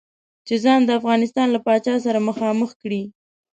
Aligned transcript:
چې 0.47 0.55
ځان 0.63 0.79
د 0.85 0.89
افغانستان 0.99 1.47
له 1.51 1.59
پاچا 1.65 1.95
سره 2.05 2.19
مخامخ 2.29 2.69
کړي. 2.81 3.01